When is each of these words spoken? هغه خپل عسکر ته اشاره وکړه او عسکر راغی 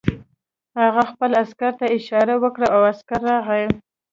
هغه 0.81 1.03
خپل 1.11 1.31
عسکر 1.41 1.71
ته 1.79 1.85
اشاره 1.97 2.35
وکړه 2.43 2.67
او 2.75 2.81
عسکر 2.91 3.19
راغی 3.29 3.65